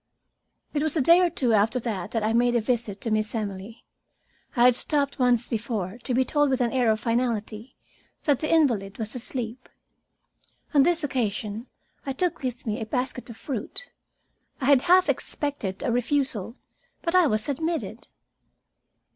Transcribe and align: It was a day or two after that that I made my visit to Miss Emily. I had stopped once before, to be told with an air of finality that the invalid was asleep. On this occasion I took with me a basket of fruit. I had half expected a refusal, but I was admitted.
It 0.73 0.81
was 0.81 0.97
a 0.97 1.01
day 1.01 1.19
or 1.21 1.29
two 1.29 1.53
after 1.53 1.79
that 1.81 2.09
that 2.09 2.23
I 2.23 2.33
made 2.33 2.55
my 2.55 2.59
visit 2.59 2.99
to 3.01 3.11
Miss 3.11 3.35
Emily. 3.35 3.83
I 4.55 4.63
had 4.63 4.73
stopped 4.73 5.19
once 5.19 5.47
before, 5.47 5.99
to 5.99 6.15
be 6.15 6.25
told 6.25 6.49
with 6.49 6.59
an 6.59 6.71
air 6.71 6.89
of 6.89 6.99
finality 6.99 7.75
that 8.23 8.39
the 8.39 8.51
invalid 8.51 8.97
was 8.97 9.13
asleep. 9.13 9.69
On 10.73 10.81
this 10.81 11.03
occasion 11.03 11.67
I 12.03 12.13
took 12.13 12.41
with 12.41 12.65
me 12.65 12.81
a 12.81 12.85
basket 12.87 13.29
of 13.29 13.37
fruit. 13.37 13.91
I 14.59 14.65
had 14.65 14.81
half 14.81 15.07
expected 15.07 15.83
a 15.83 15.91
refusal, 15.91 16.55
but 17.03 17.13
I 17.13 17.27
was 17.27 17.47
admitted. 17.47 18.07